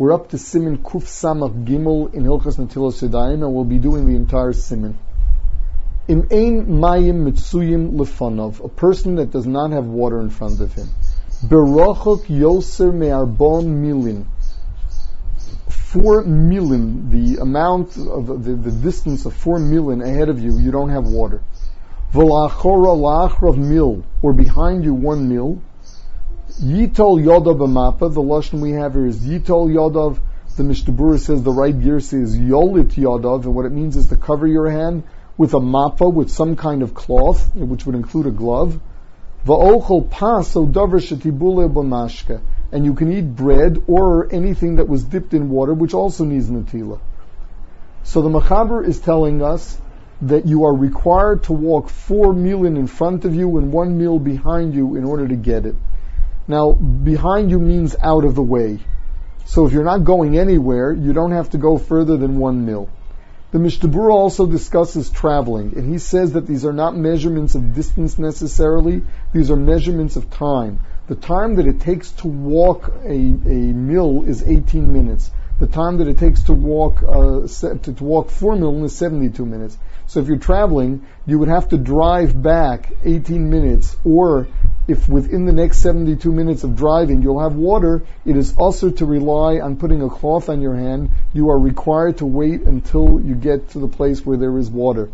[0.00, 4.06] We're up to Siman Kuf Samach Gimel in Hilchas Natilas Yadayim, and we'll be doing
[4.06, 4.94] the entire Siman.
[6.08, 10.72] Im ein mayim mitzuyim lefanov, a person that does not have water in front of
[10.72, 10.88] him.
[11.44, 14.24] Berachok yoser me'arbon milin.
[15.68, 20.70] Four milin, the amount of the, the distance of four milin ahead of you, you
[20.70, 21.42] don't have water.
[22.14, 25.60] V'lachora lachrav mil, or behind you one mil.
[26.60, 30.18] Yitol yodav mappa, the lashon we have here is yitol yodav.
[30.58, 34.16] The Mishnah says the right gear says yolit yodav, and what it means is to
[34.16, 35.04] cover your hand
[35.38, 38.78] with a mappa, with some kind of cloth, which would include a glove.
[39.46, 42.42] Va'ochel paso davar shetibule b'mashke.
[42.72, 46.50] And you can eat bread or anything that was dipped in water, which also needs
[46.50, 47.00] natila.
[48.02, 49.80] So the Machaber is telling us
[50.20, 54.18] that you are required to walk four milin in front of you and one mil
[54.18, 55.74] behind you in order to get it.
[56.50, 58.80] Now, behind you means out of the way.
[59.44, 62.88] So if you're not going anywhere, you don't have to go further than one mil.
[63.52, 68.18] The Mishnah also discusses traveling, and he says that these are not measurements of distance
[68.18, 69.02] necessarily,
[69.32, 70.80] these are measurements of time.
[71.06, 75.30] The time that it takes to walk a, a mil is 18 minutes.
[75.60, 79.46] The time that it takes to walk uh, to, to walk four mil is 72
[79.46, 79.78] minutes.
[80.08, 84.48] So if you're traveling, you would have to drive back 18 minutes, or
[84.88, 89.06] if within the next 72 minutes of driving you'll have water, it is also to
[89.06, 91.10] rely on putting a cloth on your hand.
[91.32, 95.10] You are required to wait until you get to the place where there is water.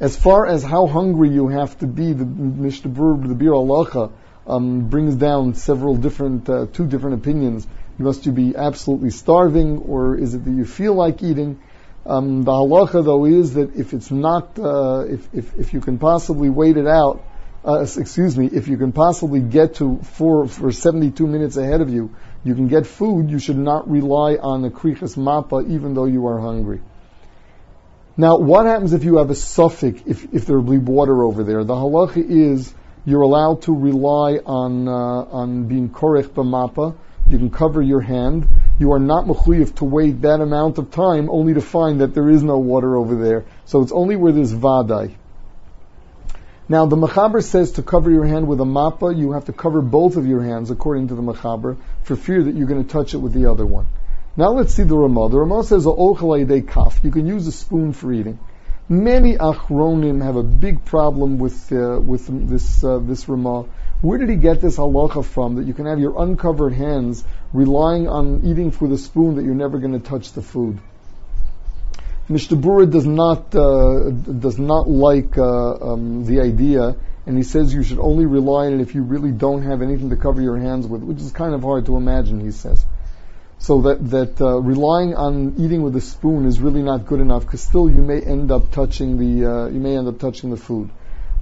[0.00, 4.10] As far as how hungry you have to be, the Mishnah the Biur Halacha,
[4.46, 7.66] um, brings down several different, uh, two different opinions.
[7.98, 11.60] Must you be absolutely starving, or is it that you feel like eating?
[12.04, 15.98] Um, the halacha though is that if it's not, uh, if, if, if you can
[15.98, 17.22] possibly wait it out,
[17.64, 21.90] uh, excuse me, if you can possibly get to for for 72 minutes ahead of
[21.90, 23.30] you, you can get food.
[23.30, 26.80] You should not rely on the krichas mappa, even though you are hungry.
[28.16, 31.44] Now, what happens if you have a safek, if, if there will be water over
[31.44, 31.64] there?
[31.64, 32.74] The halacha is
[33.06, 36.96] you're allowed to rely on uh, on being korech b'mappa.
[37.28, 38.48] You can cover your hand
[38.82, 42.28] you are not mechuyev to wait that amount of time only to find that there
[42.28, 43.44] is no water over there.
[43.64, 45.14] So it's only where there's vadai.
[46.72, 49.82] Now the Machaber says to cover your hand with a mappa, you have to cover
[49.82, 53.12] both of your hands according to the Machaber for fear that you're going to touch
[53.12, 53.86] it with the other one.
[54.38, 55.28] Now let's see the Ramah.
[55.28, 57.00] The Ramah says a kaf.
[57.04, 58.38] You can use a spoon for eating.
[58.88, 63.66] Many achronim have a big problem with uh, with this uh, this Ramah
[64.00, 67.22] where did he get this halacha from that you can have your uncovered hands
[67.52, 70.80] relying on eating with a spoon that you're never going to touch the food?
[72.28, 76.96] Mishnah does not uh, does not like uh, um, the idea,
[77.26, 80.10] and he says you should only rely on it if you really don't have anything
[80.10, 82.40] to cover your hands with, which is kind of hard to imagine.
[82.40, 82.84] He says,
[83.58, 87.42] so that that uh, relying on eating with a spoon is really not good enough
[87.42, 90.56] because still you may end up touching the uh, you may end up touching the
[90.56, 90.90] food.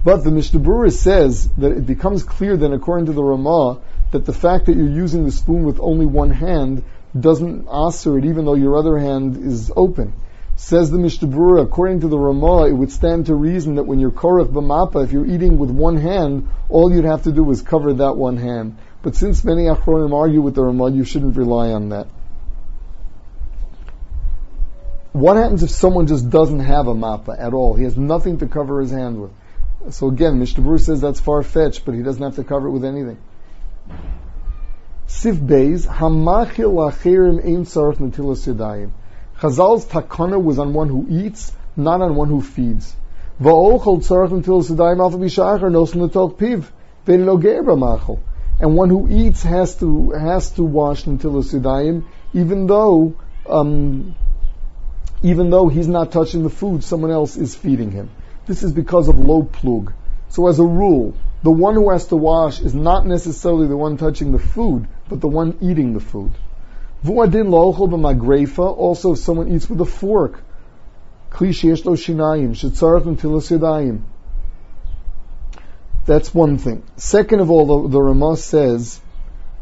[0.03, 3.81] But the Mishnah says that it becomes clear then, according to the Ramah,
[4.11, 6.83] that the fact that you're using the spoon with only one hand
[7.17, 10.13] doesn't answer it, even though your other hand is open.
[10.55, 13.99] Says the Mishnah Berurah, according to the Ramah, it would stand to reason that when
[13.99, 17.61] you're korach b'mapa, if you're eating with one hand, all you'd have to do is
[17.61, 18.77] cover that one hand.
[19.01, 22.07] But since many achronim argue with the Ramah, you shouldn't rely on that.
[25.13, 27.73] What happens if someone just doesn't have a mappa at all?
[27.73, 29.31] He has nothing to cover his hand with.
[29.89, 32.85] So again, Mishnah says that's far fetched, but he doesn't have to cover it with
[32.85, 33.17] anything.
[35.07, 38.91] Seif Beis, Hamachil Acherim Ein Tzarech Natilas Yadayim.
[39.41, 42.95] Chazal's takana was on one who eats, not on one who feeds.
[43.39, 43.51] And
[48.75, 52.03] one who eats has to has to wash Natilas Yadayim,
[52.33, 53.15] even though
[53.49, 54.15] um,
[55.23, 58.11] even though he's not touching the food, someone else is feeding him.
[58.45, 59.91] This is because of lo plug.
[60.29, 63.97] So as a rule, the one who has to wash is not necessarily the one
[63.97, 66.31] touching the food, but the one eating the food.
[67.03, 70.43] Lo'ochel b'magrefa, also if someone eats with a fork.
[71.31, 74.01] Kli sheyesh lo shinayim, shetzarech ntilas yadayim.
[76.05, 76.83] That's one thing.
[76.97, 78.99] Second of all, the, the Ramah says,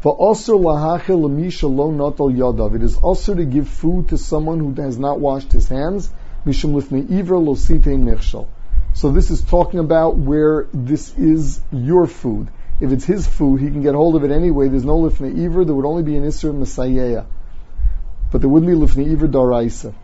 [0.02, 4.82] "Va'osur lahachel lemisha lo notal yadav." It is also to give food to someone who
[4.82, 6.10] has not washed his hands.
[6.44, 8.46] Mishum lifnei ivra lo sitein mechshal.
[8.94, 12.48] So this is talking about where this is your food.
[12.80, 14.68] If it's his food, he can get hold of it anyway.
[14.68, 15.66] There's no lifnei iver.
[15.66, 17.26] There would only be an issur mesayea,
[18.30, 19.94] but there wouldn't be lifnei iver daraisa.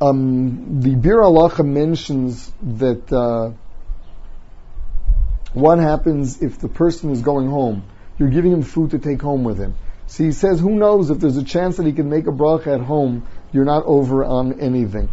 [0.00, 3.52] Um, the Biur Halacha mentions that uh,
[5.52, 7.84] what happens if the person is going home.
[8.18, 9.74] You're giving him food to take home with him.
[10.06, 12.74] So he says, who knows if there's a chance that he can make a bracha
[12.74, 15.08] at home, you're not over on anything.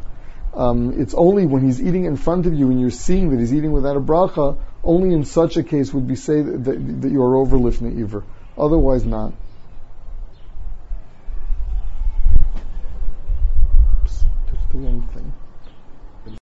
[0.53, 3.53] Um, it's only when he's eating in front of you and you're seeing that he's
[3.53, 7.11] eating without a bracha, only in such a case would we say that, that, that
[7.11, 8.23] you are over lifnei iver.
[8.57, 9.33] Otherwise not.